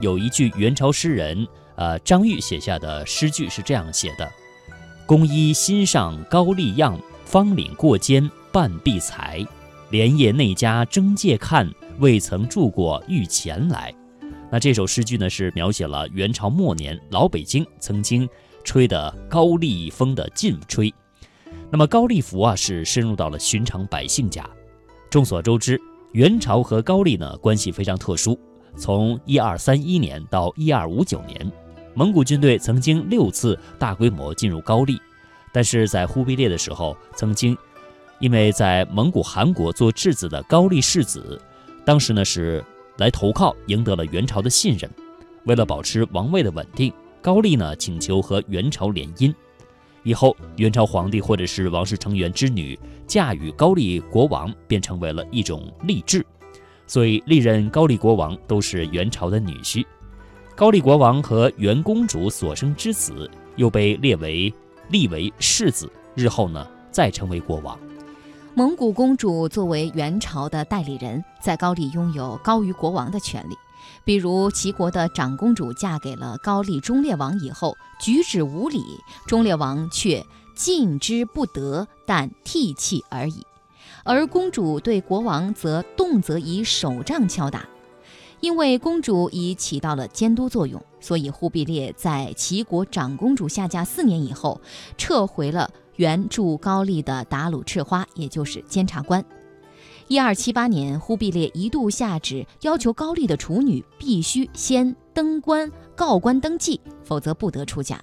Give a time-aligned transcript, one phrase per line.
[0.00, 1.46] 有一句元朝诗人
[1.76, 4.28] 呃张玉写下的诗句是这样写的
[5.06, 9.46] ：“工衣新上高丽样，方领过肩半壁裁。
[9.90, 13.94] 连夜内家征借看，未曾住过御前来。”
[14.50, 18.28] 那这首诗句呢，是描写了元朝末年老北京曾经
[18.64, 20.92] 吹的高丽风的劲吹。
[21.70, 24.48] 那么高丽服啊，是深入到了寻常百姓家。
[25.10, 25.80] 众所周知，
[26.12, 28.38] 元朝和高丽呢关系非常特殊。
[28.76, 31.52] 从一二三一年到一二五九年，
[31.94, 35.00] 蒙古军队曾经六次大规模进入高丽，
[35.52, 37.56] 但是在忽必烈的时候，曾经
[38.18, 41.40] 因为在蒙古汗国做质子的高丽世子，
[41.84, 42.64] 当时呢是
[42.98, 44.90] 来投靠，赢得了元朝的信任。
[45.44, 46.92] 为了保持王位的稳定，
[47.22, 49.34] 高丽呢请求和元朝联姻，
[50.02, 56.24] 以后元朝皇帝或者是王室成员之女嫁与高丽国王，便成为了一种例制。
[56.90, 59.86] 所以历任高丽国王都是元朝的女婿，
[60.56, 64.52] 高丽国王和元公主所生之子又被列为
[64.88, 67.78] 立为世子，日后呢再成为国王。
[68.54, 73.54] 蒙古公主作为元朝的代理人，在高丽拥有高于国王的权利。
[74.04, 78.82] 比如齐国的长公主嫁给了高丽忠烈王以后，举止无礼，
[79.28, 83.46] 忠烈王却禁之不得，但涕泣而已。
[84.04, 87.68] 而公主对国王则动辄以手杖敲打，
[88.40, 94.60] 因为公主已起到了监督作用，所以忽必烈在齐国长公主下嫁四年以后，
[94.96, 99.24] 撤回了原驻高丽的达鲁赤花，也就是监察官。
[100.08, 108.02] 一二七八年，忽必烈一度下旨要求高丽的处女必须先登官告官登记，否则不得出嫁。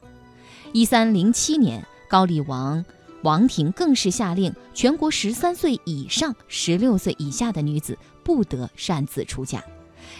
[0.72, 2.86] 一三零七年，高丽王。
[3.23, 9.64] 王庭更是下令，全国十三岁以上、十六岁以下的女子不得擅自出嫁。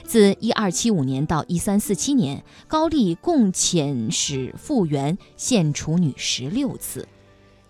[0.04, 7.08] 自一二七五年到一三四七年，高丽共遣使复原献处女十六次。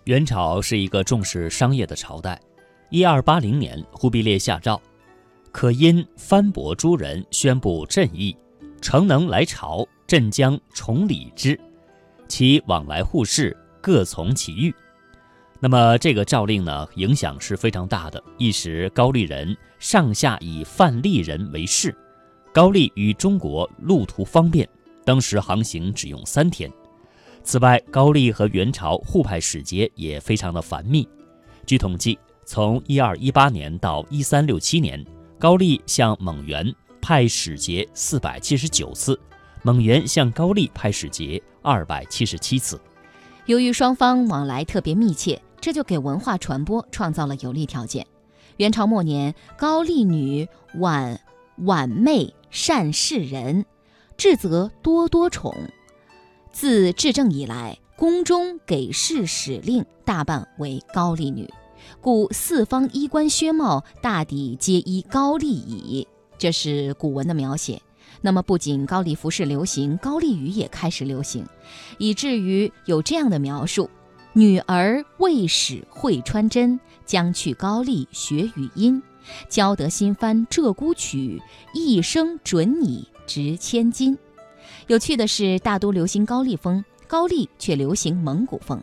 [0.04, 2.40] 元朝是一个重视商业的朝代。
[2.90, 4.80] 一二八零年，忽必烈下诏，
[5.52, 8.34] 可因藩伯诸人宣布朕意，
[8.80, 11.58] 诚能来朝，朕将崇礼之。
[12.26, 14.74] 其往来互市，各从其欲。
[15.60, 21.92] 那么这个诏令呢，影响是非常大的，一时高丽人上下以范丽人为氏。
[22.52, 24.68] 高丽与中国路途方便，
[25.04, 26.70] 当时航行只用三天。
[27.42, 31.08] 此外，高丽和元朝互派使节也非常的繁密。
[31.66, 35.04] 据统计，从一二一八年到一三六七年，
[35.40, 39.18] 高丽向蒙元派使节四百七十九次，
[39.62, 42.80] 蒙元向高丽派使节二百七十七次。
[43.46, 45.40] 由于双方往来特别密切。
[45.60, 48.06] 这就给文化传播创造了有利条件。
[48.56, 51.20] 元朝末年，高丽女婉
[51.58, 53.64] 婉媚善事人，
[54.16, 55.54] 智则多多宠。
[56.50, 61.48] 自至正以来，宫中给事使令大半为高丽女，
[62.00, 66.08] 故四方衣冠靴帽大抵皆依高丽矣。
[66.36, 67.80] 这是古文的描写。
[68.20, 71.46] 那么，不仅高丽服饰流行，高丽语也开始流行，
[71.98, 73.88] 以至于有这样的描述。
[74.38, 79.02] 女儿未使会穿针，将去高丽学语音，
[79.48, 81.42] 教得新番鹧鸪曲，
[81.74, 84.16] 一生准你值千金。
[84.86, 88.80] 有趣的是，大都流行高丽风，高丽却流行蒙古风。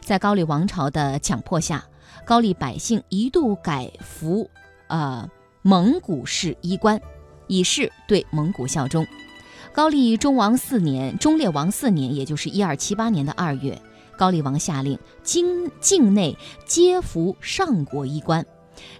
[0.00, 1.86] 在高丽王朝的强迫下，
[2.24, 4.50] 高丽百姓一度改服，
[4.88, 5.30] 呃，
[5.62, 7.00] 蒙古式衣冠，
[7.46, 9.06] 以示对蒙古效忠。
[9.72, 13.80] 高丽中王四年，忠烈王四年，也就是一二七八年的二月。
[14.18, 16.36] 高丽王下令，京境内
[16.66, 18.44] 皆服上国衣冠。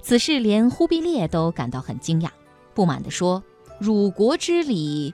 [0.00, 2.30] 此事连忽必烈都感到很惊讶，
[2.72, 3.42] 不满地说
[3.80, 5.12] ：“辱国之礼，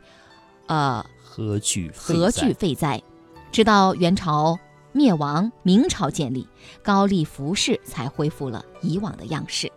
[0.66, 3.02] 呃，何惧何惧废哉？”
[3.50, 4.58] 直到元朝
[4.92, 6.46] 灭亡，明朝建立，
[6.82, 9.72] 高丽服饰才恢复了以往的样式。